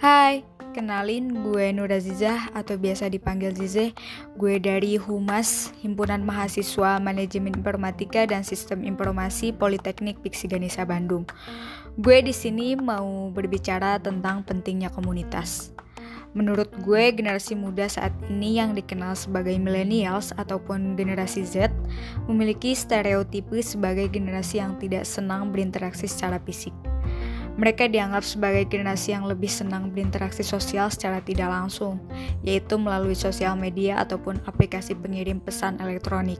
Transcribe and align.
Hai, 0.00 0.44
kenalin 0.76 1.40
gue 1.40 1.72
Nur 1.72 1.88
Azizah 1.88 2.52
atau 2.52 2.76
biasa 2.76 3.08
dipanggil 3.08 3.56
Zizeh. 3.56 3.96
Gue 4.36 4.60
dari 4.60 5.00
Humas, 5.00 5.72
Himpunan 5.80 6.20
Mahasiswa 6.20 7.00
Manajemen 7.00 7.56
Informatika 7.56 8.28
dan 8.28 8.44
Sistem 8.44 8.84
Informasi 8.84 9.56
Politeknik 9.56 10.20
Piksi 10.20 10.52
Ganesa 10.52 10.84
Bandung. 10.84 11.24
Gue 11.96 12.20
di 12.20 12.36
sini 12.36 12.76
mau 12.76 13.32
berbicara 13.32 13.96
tentang 14.04 14.44
pentingnya 14.44 14.92
komunitas. 14.92 15.72
Menurut 16.30 16.70
gue, 16.86 17.10
generasi 17.10 17.58
muda 17.58 17.90
saat 17.90 18.14
ini 18.30 18.62
yang 18.62 18.78
dikenal 18.78 19.18
sebagai 19.18 19.58
millennials 19.58 20.30
ataupun 20.38 20.94
generasi 20.94 21.42
Z 21.42 21.74
memiliki 22.30 22.70
stereotipe 22.70 23.58
sebagai 23.66 24.06
generasi 24.06 24.62
yang 24.62 24.78
tidak 24.78 25.02
senang 25.10 25.50
berinteraksi 25.50 26.06
secara 26.06 26.38
fisik. 26.38 26.70
Mereka 27.58 27.90
dianggap 27.90 28.22
sebagai 28.22 28.62
generasi 28.70 29.10
yang 29.10 29.26
lebih 29.26 29.50
senang 29.50 29.90
berinteraksi 29.90 30.46
sosial 30.46 30.86
secara 30.86 31.18
tidak 31.18 31.50
langsung, 31.50 31.98
yaitu 32.46 32.78
melalui 32.78 33.18
sosial 33.18 33.58
media 33.58 33.98
ataupun 33.98 34.38
aplikasi 34.46 34.94
pengirim 34.94 35.42
pesan 35.42 35.82
elektronik. 35.82 36.38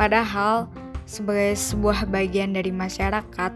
Padahal, 0.00 0.72
sebagai 1.04 1.52
sebuah 1.52 2.08
bagian 2.08 2.56
dari 2.56 2.72
masyarakat, 2.72 3.52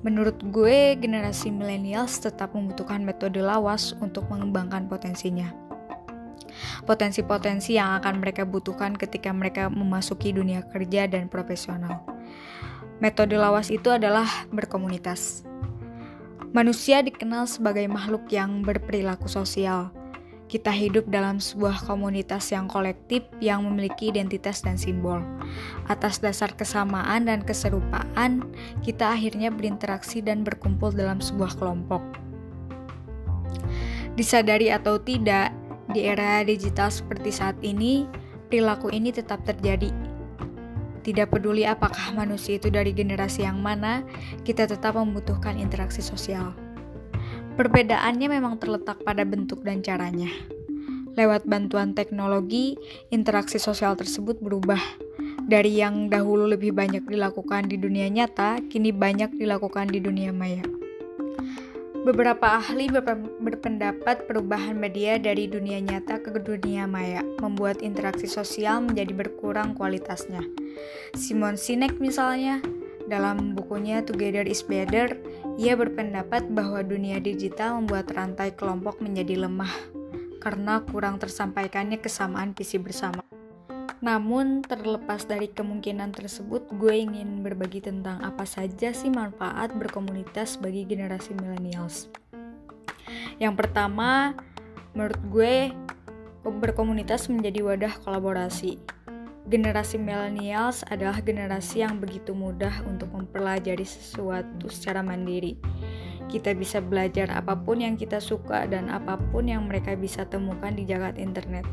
menurut 0.00 0.40
gue 0.48 0.96
generasi 0.96 1.52
millennials 1.52 2.16
tetap 2.20 2.56
membutuhkan 2.56 3.04
metode 3.04 3.40
lawas 3.44 3.92
untuk 4.00 4.24
mengembangkan 4.32 4.88
potensinya. 4.88 5.52
Potensi-potensi 6.88 7.76
yang 7.76 8.00
akan 8.00 8.24
mereka 8.24 8.48
butuhkan 8.48 8.96
ketika 8.96 9.30
mereka 9.30 9.68
memasuki 9.68 10.32
dunia 10.32 10.64
kerja 10.64 11.06
dan 11.06 11.28
profesional. 11.28 12.02
Metode 13.00 13.36
lawas 13.36 13.72
itu 13.72 13.88
adalah 13.88 14.28
berkomunitas. 14.52 15.44
Manusia 16.50 17.00
dikenal 17.00 17.46
sebagai 17.46 17.86
makhluk 17.86 18.26
yang 18.28 18.60
berperilaku 18.66 19.30
sosial. 19.30 19.94
Kita 20.50 20.74
hidup 20.74 21.06
dalam 21.06 21.38
sebuah 21.38 21.86
komunitas 21.86 22.50
yang 22.50 22.66
kolektif 22.66 23.22
yang 23.38 23.62
memiliki 23.62 24.10
identitas 24.10 24.66
dan 24.66 24.74
simbol. 24.74 25.22
Atas 25.86 26.18
dasar 26.18 26.58
kesamaan 26.58 27.30
dan 27.30 27.46
keserupaan, 27.46 28.50
kita 28.82 29.14
akhirnya 29.14 29.54
berinteraksi 29.54 30.18
dan 30.18 30.42
berkumpul 30.42 30.90
dalam 30.90 31.22
sebuah 31.22 31.54
kelompok. 31.54 32.02
Disadari 34.18 34.74
atau 34.74 34.98
tidak, 34.98 35.54
di 35.94 36.02
era 36.02 36.42
digital 36.42 36.90
seperti 36.90 37.30
saat 37.30 37.54
ini, 37.62 38.10
perilaku 38.50 38.90
ini 38.90 39.14
tetap 39.14 39.46
terjadi 39.46 39.94
tidak 41.00 41.32
peduli 41.32 41.64
apakah 41.64 42.12
manusia 42.12 42.60
itu 42.60 42.68
dari 42.68 42.92
generasi 42.92 43.48
yang 43.48 43.56
mana, 43.64 44.04
kita 44.44 44.68
tetap 44.68 45.00
membutuhkan 45.00 45.56
interaksi 45.56 46.04
sosial. 46.04 46.52
Perbedaannya 47.54 48.28
memang 48.30 48.58
terletak 48.58 49.02
pada 49.02 49.26
bentuk 49.26 49.62
dan 49.66 49.82
caranya. 49.82 50.30
Lewat 51.18 51.48
bantuan 51.48 51.92
teknologi, 51.96 52.78
interaksi 53.10 53.58
sosial 53.58 53.98
tersebut 53.98 54.38
berubah. 54.38 54.80
Dari 55.50 55.82
yang 55.82 56.06
dahulu 56.06 56.46
lebih 56.46 56.70
banyak 56.70 57.02
dilakukan 57.10 57.66
di 57.66 57.74
dunia 57.74 58.06
nyata, 58.06 58.62
kini 58.70 58.94
banyak 58.94 59.34
dilakukan 59.34 59.90
di 59.90 59.98
dunia 59.98 60.30
maya. 60.30 60.62
Beberapa 62.00 62.56
ahli 62.56 62.88
berpendapat 63.44 64.24
perubahan 64.24 64.72
media 64.72 65.20
dari 65.20 65.44
dunia 65.44 65.84
nyata 65.84 66.24
ke 66.24 66.32
dunia 66.32 66.88
maya 66.88 67.20
membuat 67.44 67.84
interaksi 67.84 68.24
sosial 68.24 68.80
menjadi 68.80 69.12
berkurang 69.12 69.76
kualitasnya. 69.76 70.40
Simon 71.12 71.60
Sinek 71.60 72.00
misalnya, 72.00 72.64
dalam 73.10 73.58
bukunya 73.58 74.06
Together 74.06 74.46
is 74.46 74.62
Better, 74.62 75.18
ia 75.58 75.74
berpendapat 75.74 76.46
bahwa 76.54 76.86
dunia 76.86 77.18
digital 77.18 77.82
membuat 77.82 78.14
rantai 78.14 78.54
kelompok 78.54 79.02
menjadi 79.02 79.44
lemah 79.44 79.74
karena 80.38 80.80
kurang 80.88 81.18
tersampaikannya 81.18 81.98
kesamaan 81.98 82.54
visi 82.54 82.78
bersama. 82.78 83.20
Namun, 84.00 84.64
terlepas 84.64 85.28
dari 85.28 85.52
kemungkinan 85.52 86.16
tersebut, 86.16 86.64
gue 86.80 86.94
ingin 86.96 87.44
berbagi 87.44 87.84
tentang 87.84 88.24
apa 88.24 88.48
saja 88.48 88.96
sih 88.96 89.12
manfaat 89.12 89.76
berkomunitas 89.76 90.56
bagi 90.56 90.88
generasi 90.88 91.36
millennials. 91.36 92.08
Yang 93.36 93.54
pertama, 93.60 94.32
menurut 94.96 95.20
gue, 95.28 95.54
berkomunitas 96.40 97.28
menjadi 97.28 97.60
wadah 97.60 97.94
kolaborasi. 98.00 98.80
Generasi 99.48 99.96
millennials 99.96 100.84
adalah 100.90 101.22
generasi 101.24 101.80
yang 101.80 101.96
begitu 102.02 102.36
mudah 102.36 102.84
untuk 102.84 103.08
mempelajari 103.14 103.86
sesuatu 103.86 104.68
secara 104.68 105.00
mandiri. 105.00 105.56
Kita 106.28 106.52
bisa 106.52 106.82
belajar 106.82 107.32
apa 107.32 107.56
pun 107.56 107.80
yang 107.80 107.96
kita 107.96 108.20
suka 108.20 108.68
dan 108.68 108.92
apa 108.92 109.16
pun 109.30 109.48
yang 109.48 109.64
mereka 109.70 109.96
bisa 109.96 110.28
temukan 110.28 110.70
di 110.76 110.84
jagat 110.84 111.16
internet 111.16 111.64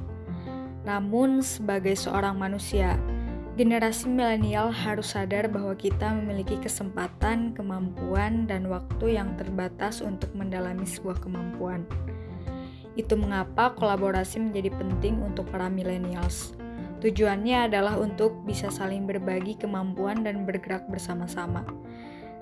namun, 0.88 1.44
sebagai 1.44 2.00
seorang 2.00 2.40
manusia, 2.40 2.96
generasi 3.60 4.08
milenial 4.08 4.72
harus 4.72 5.12
sadar 5.12 5.52
bahwa 5.52 5.76
kita 5.76 6.16
memiliki 6.16 6.56
kesempatan, 6.64 7.52
kemampuan, 7.52 8.48
dan 8.48 8.72
waktu 8.72 9.20
yang 9.20 9.36
terbatas 9.36 10.00
untuk 10.00 10.32
mendalami 10.32 10.88
sebuah 10.88 11.20
kemampuan. 11.20 11.84
Itu 12.96 13.20
mengapa 13.20 13.76
kolaborasi 13.76 14.40
menjadi 14.40 14.72
penting 14.80 15.20
untuk 15.20 15.44
para 15.52 15.68
millennials. 15.68 16.57
Tujuannya 16.98 17.70
adalah 17.70 17.98
untuk 18.02 18.42
bisa 18.48 18.74
saling 18.74 19.06
berbagi 19.06 19.58
kemampuan 19.58 20.26
dan 20.26 20.48
bergerak 20.48 20.90
bersama-sama. 20.90 21.62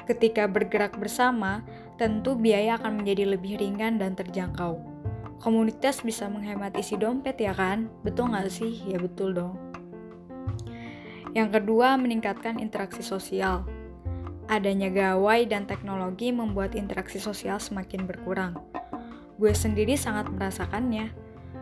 Ketika 0.07 0.47
bergerak 0.47 0.95
bersama, 0.95 1.66
tentu 1.99 2.38
biaya 2.38 2.79
akan 2.79 3.03
menjadi 3.03 3.35
lebih 3.35 3.59
ringan 3.59 3.99
dan 3.99 4.15
terjangkau 4.15 4.95
komunitas 5.45 6.01
bisa 6.01 6.25
menghemat 6.25 6.73
isi 6.73 6.97
dompet 6.97 7.38
ya 7.38 7.53
kan? 7.53 7.85
Betul 8.01 8.33
nggak 8.33 8.49
sih? 8.49 8.81
Ya 8.88 8.97
betul 8.97 9.38
dong. 9.38 9.53
Yang 11.38 11.61
kedua, 11.61 11.99
meningkatkan 12.01 12.57
interaksi 12.63 13.03
sosial. 13.03 13.67
Adanya 14.49 14.88
gawai 14.89 15.44
dan 15.45 15.69
teknologi 15.69 16.33
membuat 16.33 16.73
interaksi 16.73 17.21
sosial 17.21 17.61
semakin 17.61 18.09
berkurang. 18.09 18.57
Gue 19.35 19.51
sendiri 19.51 19.99
sangat 19.99 20.31
merasakannya. 20.31 21.11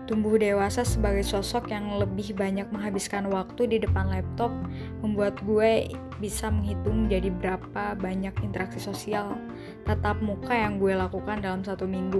Tumbuh 0.03 0.35
dewasa 0.35 0.83
sebagai 0.83 1.23
sosok 1.23 1.71
yang 1.71 1.87
lebih 1.95 2.35
banyak 2.35 2.67
menghabiskan 2.75 3.31
waktu 3.31 3.71
di 3.71 3.77
depan 3.79 4.11
laptop 4.11 4.51
membuat 4.99 5.39
gue 5.47 5.95
bisa 6.19 6.51
menghitung 6.51 7.07
jadi 7.07 7.31
berapa 7.31 7.95
banyak 7.95 8.35
interaksi 8.43 8.83
sosial 8.83 9.39
tatap 9.87 10.19
muka 10.19 10.51
yang 10.51 10.75
gue 10.75 10.91
lakukan 10.91 11.39
dalam 11.39 11.63
satu 11.63 11.87
minggu. 11.87 12.19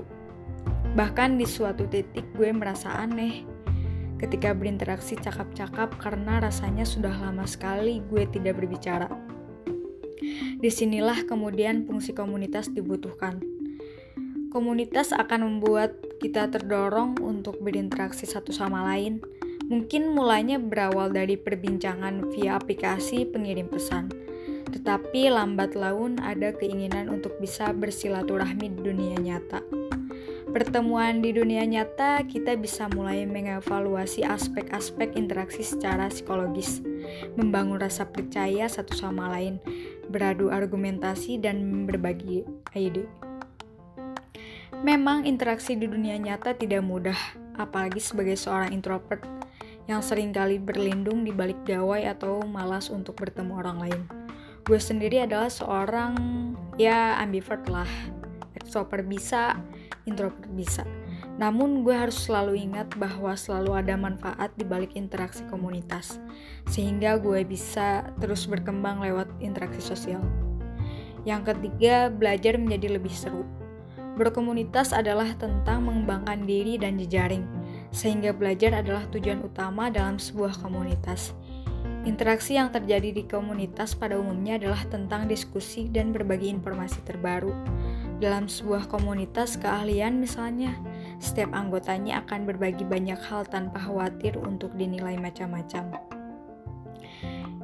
Bahkan 0.95 1.35
di 1.35 1.43
suatu 1.43 1.83
titik 1.83 2.23
gue 2.39 2.55
merasa 2.55 2.87
aneh 3.03 3.43
ketika 4.15 4.55
berinteraksi 4.55 5.19
cakap-cakap 5.19 5.99
karena 5.99 6.39
rasanya 6.39 6.87
sudah 6.87 7.11
lama 7.11 7.43
sekali 7.43 7.99
gue 8.07 8.23
tidak 8.31 8.63
berbicara. 8.63 9.11
Di 10.63 10.71
sinilah 10.71 11.27
kemudian 11.27 11.83
fungsi 11.83 12.15
komunitas 12.15 12.71
dibutuhkan. 12.71 13.43
Komunitas 14.47 15.11
akan 15.11 15.59
membuat 15.59 15.99
kita 16.23 16.47
terdorong 16.47 17.19
untuk 17.19 17.59
berinteraksi 17.59 18.23
satu 18.23 18.55
sama 18.55 18.87
lain. 18.87 19.19
Mungkin 19.67 20.15
mulanya 20.15 20.55
berawal 20.55 21.11
dari 21.11 21.35
perbincangan 21.35 22.31
via 22.31 22.55
aplikasi 22.55 23.27
pengirim 23.27 23.67
pesan. 23.67 24.07
Tetapi 24.71 25.27
lambat 25.27 25.75
laun 25.75 26.23
ada 26.23 26.55
keinginan 26.55 27.11
untuk 27.11 27.35
bisa 27.43 27.75
bersilaturahmi 27.75 28.71
di 28.71 28.79
dunia 28.79 29.19
nyata 29.19 29.59
pertemuan 30.53 31.25
di 31.25 31.33
dunia 31.33 31.65
nyata, 31.65 32.21
kita 32.29 32.53
bisa 32.53 32.85
mulai 32.93 33.25
mengevaluasi 33.25 34.21
aspek-aspek 34.21 35.17
interaksi 35.17 35.65
secara 35.65 36.13
psikologis, 36.13 36.85
membangun 37.33 37.81
rasa 37.81 38.05
percaya 38.05 38.69
satu 38.69 38.93
sama 38.93 39.33
lain, 39.33 39.57
beradu 40.13 40.53
argumentasi, 40.53 41.41
dan 41.41 41.89
berbagi 41.89 42.45
ide. 42.77 43.09
Memang 44.83 45.23
interaksi 45.23 45.79
di 45.79 45.87
dunia 45.87 46.19
nyata 46.19 46.59
tidak 46.59 46.83
mudah, 46.83 47.15
apalagi 47.55 48.03
sebagai 48.03 48.35
seorang 48.35 48.75
introvert 48.75 49.23
yang 49.87 50.03
sering 50.03 50.35
kali 50.35 50.59
berlindung 50.59 51.23
di 51.23 51.31
balik 51.31 51.63
gawai 51.63 52.03
atau 52.03 52.43
malas 52.43 52.91
untuk 52.91 53.15
bertemu 53.15 53.63
orang 53.63 53.77
lain. 53.79 54.01
Gue 54.67 54.75
sendiri 54.83 55.23
adalah 55.23 55.47
seorang 55.47 56.19
ya 56.75 57.15
ambivert 57.23 57.63
lah. 57.71 57.87
Extrovert 58.59 59.07
bisa, 59.07 59.55
introvert 60.03 60.51
bisa. 60.51 60.83
Namun 61.39 61.87
gue 61.87 61.95
harus 61.95 62.19
selalu 62.19 62.67
ingat 62.67 62.91
bahwa 62.99 63.39
selalu 63.39 63.79
ada 63.79 63.95
manfaat 63.95 64.51
di 64.59 64.67
balik 64.67 64.99
interaksi 64.99 65.47
komunitas, 65.47 66.19
sehingga 66.67 67.15
gue 67.23 67.47
bisa 67.47 68.03
terus 68.19 68.43
berkembang 68.51 68.99
lewat 68.99 69.31
interaksi 69.39 69.79
sosial. 69.79 70.27
Yang 71.23 71.55
ketiga, 71.55 72.11
belajar 72.11 72.59
menjadi 72.59 72.99
lebih 72.99 73.15
seru. 73.15 73.62
Berkomunitas 74.13 74.93
adalah 74.93 75.33
tentang 75.33 75.89
mengembangkan 75.89 76.45
diri 76.45 76.77
dan 76.77 77.01
jejaring, 77.01 77.41
sehingga 77.89 78.29
belajar 78.29 78.85
adalah 78.85 79.09
tujuan 79.09 79.41
utama 79.41 79.89
dalam 79.89 80.21
sebuah 80.21 80.61
komunitas. 80.61 81.33
Interaksi 82.03 82.59
yang 82.59 82.67
terjadi 82.69 83.15
di 83.15 83.23
komunitas 83.25 83.95
pada 83.95 84.19
umumnya 84.19 84.59
adalah 84.59 84.83
tentang 84.91 85.25
diskusi 85.25 85.87
dan 85.87 86.11
berbagi 86.11 86.51
informasi 86.51 86.99
terbaru. 87.07 87.55
Dalam 88.19 88.51
sebuah 88.51 88.91
komunitas 88.91 89.55
keahlian 89.57 90.19
misalnya, 90.19 90.75
setiap 91.17 91.55
anggotanya 91.55 92.21
akan 92.27 92.43
berbagi 92.43 92.83
banyak 92.83 93.17
hal 93.17 93.47
tanpa 93.47 93.81
khawatir 93.81 94.35
untuk 94.35 94.75
dinilai 94.75 95.15
macam-macam. 95.15 96.12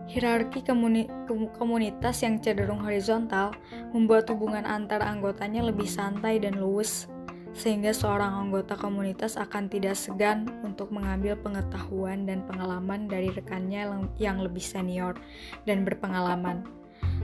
Hierarki 0.10 0.66
komunitas 1.54 2.26
yang 2.26 2.42
cenderung 2.42 2.82
horizontal 2.82 3.54
membuat 3.94 4.26
hubungan 4.34 4.66
antar 4.66 5.06
anggotanya 5.06 5.62
lebih 5.62 5.86
santai 5.86 6.42
dan 6.42 6.58
luwes 6.58 7.06
sehingga 7.54 7.94
seorang 7.94 8.50
anggota 8.50 8.74
komunitas 8.74 9.38
akan 9.38 9.70
tidak 9.70 9.94
segan 9.94 10.50
untuk 10.66 10.90
mengambil 10.90 11.38
pengetahuan 11.38 12.26
dan 12.26 12.42
pengalaman 12.46 13.06
dari 13.06 13.30
rekannya 13.30 13.86
yang 14.18 14.42
lebih 14.42 14.62
senior 14.66 15.14
dan 15.70 15.86
berpengalaman. 15.86 16.66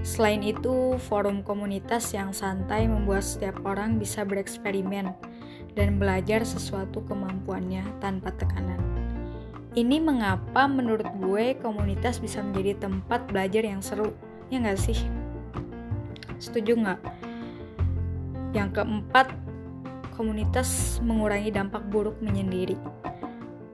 Selain 0.05 0.45
itu, 0.45 0.99
forum 1.09 1.41
komunitas 1.41 2.13
yang 2.13 2.37
santai 2.37 2.85
membuat 2.85 3.25
setiap 3.25 3.65
orang 3.65 3.97
bisa 3.97 4.21
bereksperimen 4.21 5.09
dan 5.73 5.97
belajar 5.97 6.45
sesuatu 6.45 7.01
kemampuannya 7.09 7.81
tanpa 7.97 8.29
tekanan. 8.37 8.94
Ini 9.75 9.99
mengapa 9.99 10.71
menurut 10.71 11.03
gue 11.19 11.59
komunitas 11.59 12.23
bisa 12.23 12.39
menjadi 12.39 12.87
tempat 12.87 13.27
belajar 13.27 13.59
yang 13.59 13.83
seru, 13.83 14.15
ya 14.47 14.63
nggak 14.63 14.79
sih? 14.79 14.95
Setuju 16.39 16.79
nggak? 16.79 16.99
Yang 18.55 18.79
keempat, 18.79 19.35
komunitas 20.15 21.03
mengurangi 21.03 21.51
dampak 21.51 21.83
buruk 21.91 22.15
menyendiri. 22.23 22.79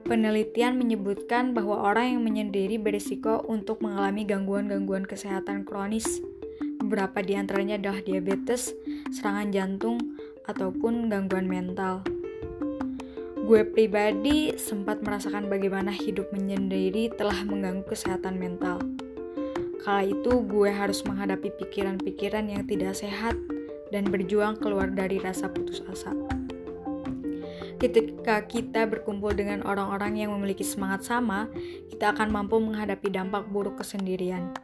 Penelitian 0.02 0.74
menyebutkan 0.74 1.54
bahwa 1.54 1.86
orang 1.86 2.18
yang 2.18 2.22
menyendiri 2.26 2.82
berisiko 2.82 3.46
untuk 3.46 3.78
mengalami 3.78 4.26
gangguan-gangguan 4.26 5.06
kesehatan 5.06 5.62
kronis. 5.62 6.18
Beberapa 6.82 7.22
di 7.22 7.38
antaranya 7.38 7.78
adalah 7.78 8.02
diabetes, 8.02 8.74
serangan 9.14 9.54
jantung, 9.54 10.18
ataupun 10.50 11.06
gangguan 11.06 11.46
mental. 11.46 12.02
Gue 13.42 13.66
pribadi 13.66 14.54
sempat 14.54 15.02
merasakan 15.02 15.50
bagaimana 15.50 15.90
hidup 15.90 16.30
menyendiri 16.30 17.10
telah 17.18 17.42
mengganggu 17.42 17.82
kesehatan 17.90 18.38
mental. 18.38 18.78
Kala 19.82 20.06
itu 20.06 20.46
gue 20.46 20.70
harus 20.70 21.02
menghadapi 21.02 21.50
pikiran-pikiran 21.58 22.46
yang 22.46 22.62
tidak 22.70 22.94
sehat 22.94 23.34
dan 23.90 24.06
berjuang 24.06 24.62
keluar 24.62 24.86
dari 24.94 25.18
rasa 25.18 25.50
putus 25.50 25.82
asa. 25.90 26.14
Ketika 27.82 28.46
kita 28.46 28.86
berkumpul 28.86 29.34
dengan 29.34 29.66
orang-orang 29.66 30.22
yang 30.22 30.30
memiliki 30.38 30.62
semangat 30.62 31.02
sama, 31.02 31.50
kita 31.90 32.14
akan 32.14 32.30
mampu 32.30 32.62
menghadapi 32.62 33.10
dampak 33.10 33.50
buruk 33.50 33.82
kesendirian. 33.82 34.54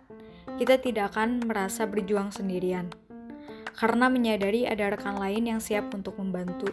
Kita 0.55 0.79
tidak 0.79 1.19
akan 1.19 1.43
merasa 1.43 1.83
berjuang 1.83 2.31
sendirian, 2.31 2.95
karena 3.75 4.07
menyadari 4.07 4.71
ada 4.71 4.95
rekan 4.95 5.19
lain 5.19 5.51
yang 5.51 5.59
siap 5.59 5.91
untuk 5.91 6.15
membantu. 6.23 6.71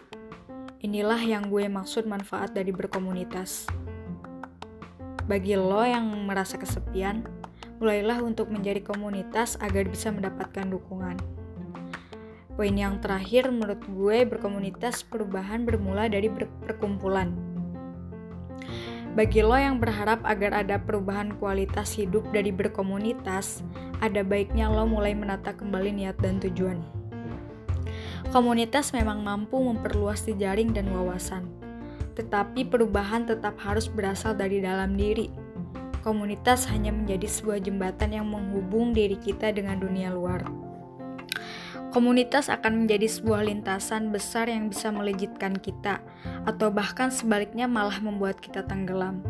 Inilah 0.85 1.17
yang 1.17 1.49
gue 1.49 1.65
maksud 1.65 2.05
manfaat 2.05 2.53
dari 2.53 2.69
berkomunitas. 2.69 3.65
Bagi 5.25 5.57
lo 5.57 5.81
yang 5.81 6.13
merasa 6.29 6.61
kesepian, 6.61 7.25
mulailah 7.81 8.21
untuk 8.21 8.53
menjadi 8.53 8.85
komunitas 8.85 9.57
agar 9.65 9.89
bisa 9.89 10.13
mendapatkan 10.13 10.69
dukungan. 10.69 11.17
Poin 12.53 12.77
yang 12.77 13.01
terakhir 13.01 13.49
menurut 13.49 13.81
gue 13.81 14.29
berkomunitas 14.29 15.01
perubahan 15.01 15.65
bermula 15.65 16.05
dari 16.05 16.29
ber 16.29 16.45
perkumpulan. 16.69 17.33
Bagi 19.17 19.41
lo 19.41 19.57
yang 19.57 19.81
berharap 19.81 20.21
agar 20.21 20.61
ada 20.61 20.77
perubahan 20.77 21.33
kualitas 21.41 21.97
hidup 21.97 22.29
dari 22.29 22.53
berkomunitas, 22.53 23.65
ada 24.05 24.21
baiknya 24.21 24.69
lo 24.69 24.85
mulai 24.85 25.17
menata 25.17 25.49
kembali 25.49 25.97
niat 25.97 26.21
dan 26.21 26.37
tujuan. 26.37 26.94
Komunitas 28.33 28.93
memang 28.93 29.25
mampu 29.25 29.57
memperluas 29.57 30.25
jejaring 30.25 30.73
dan 30.75 30.89
wawasan, 30.91 31.47
tetapi 32.13 32.67
perubahan 32.67 33.23
tetap 33.27 33.55
harus 33.61 33.89
berasal 33.89 34.35
dari 34.35 34.59
dalam 34.59 34.95
diri. 34.95 35.31
Komunitas 36.05 36.69
hanya 36.69 36.93
menjadi 36.93 37.25
sebuah 37.25 37.65
jembatan 37.65 38.13
yang 38.13 38.29
menghubung 38.29 38.93
diri 38.93 39.17
kita 39.17 39.49
dengan 39.49 39.81
dunia 39.81 40.13
luar. 40.13 40.45
Komunitas 41.89 42.51
akan 42.51 42.83
menjadi 42.83 43.07
sebuah 43.07 43.47
lintasan 43.47 44.11
besar 44.11 44.51
yang 44.51 44.67
bisa 44.67 44.91
melejitkan 44.91 45.55
kita, 45.55 46.03
atau 46.43 46.67
bahkan 46.67 47.07
sebaliknya 47.07 47.71
malah 47.71 48.03
membuat 48.03 48.43
kita 48.43 48.67
tenggelam, 48.67 49.23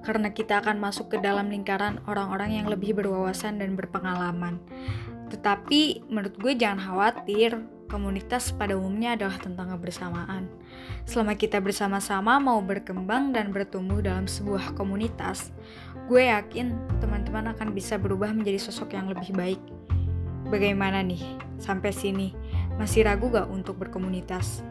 karena 0.00 0.32
kita 0.32 0.64
akan 0.64 0.80
masuk 0.80 1.12
ke 1.12 1.20
dalam 1.20 1.52
lingkaran 1.52 2.00
orang-orang 2.08 2.56
yang 2.56 2.66
lebih 2.72 2.96
berwawasan 2.96 3.60
dan 3.60 3.76
berpengalaman. 3.76 4.56
Tetapi 5.28 6.08
menurut 6.08 6.40
gue 6.40 6.56
jangan 6.56 6.80
khawatir, 6.80 7.60
komunitas 7.86 8.50
pada 8.52 8.74
umumnya 8.74 9.14
adalah 9.14 9.38
tentang 9.38 9.72
kebersamaan. 9.74 10.50
Selama 11.06 11.38
kita 11.38 11.62
bersama-sama 11.62 12.36
mau 12.42 12.58
berkembang 12.60 13.30
dan 13.30 13.54
bertumbuh 13.54 14.02
dalam 14.02 14.26
sebuah 14.26 14.74
komunitas, 14.74 15.54
gue 16.10 16.26
yakin 16.28 16.74
teman-teman 16.98 17.54
akan 17.54 17.72
bisa 17.72 17.96
berubah 17.96 18.34
menjadi 18.34 18.58
sosok 18.58 18.94
yang 18.98 19.06
lebih 19.08 19.32
baik. 19.32 19.62
Bagaimana 20.46 21.02
nih? 21.02 21.22
Sampai 21.58 21.90
sini, 21.90 22.30
masih 22.78 23.06
ragu 23.06 23.30
gak 23.32 23.50
untuk 23.50 23.80
berkomunitas? 23.82 24.62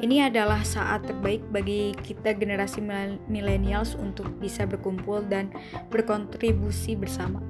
Ini 0.00 0.28
adalah 0.28 0.60
saat 0.64 1.08
terbaik 1.08 1.44
bagi 1.48 1.96
kita 1.96 2.36
generasi 2.36 2.84
milenials 3.28 3.96
untuk 3.96 4.28
bisa 4.36 4.68
berkumpul 4.68 5.24
dan 5.24 5.48
berkontribusi 5.88 6.92
bersama. 6.92 7.40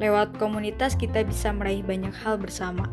Lewat 0.00 0.36
komunitas 0.40 0.98
kita 0.98 1.22
bisa 1.22 1.54
meraih 1.54 1.84
banyak 1.84 2.12
hal 2.24 2.40
bersama. 2.40 2.88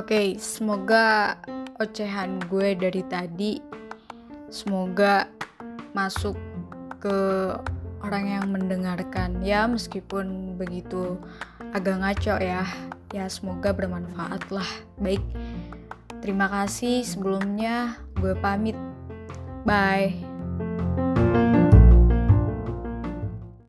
Oke, 0.00 0.16
okay, 0.16 0.28
semoga 0.40 1.36
ocehan 1.76 2.40
gue 2.48 2.72
dari 2.72 3.04
tadi 3.04 3.60
semoga 4.48 5.28
masuk 5.92 6.40
ke 7.04 7.52
orang 8.00 8.24
yang 8.24 8.48
mendengarkan. 8.48 9.44
Ya 9.44 9.68
meskipun 9.68 10.56
begitu 10.56 11.20
agak 11.76 12.00
ngaco 12.00 12.40
ya. 12.40 12.64
Ya 13.12 13.28
semoga 13.28 13.76
bermanfaat 13.76 14.48
lah. 14.48 14.70
Baik 14.96 15.20
terima 16.24 16.48
kasih. 16.48 17.04
Sebelumnya 17.04 18.00
gue 18.16 18.32
pamit. 18.40 18.80
Bye 19.68 20.29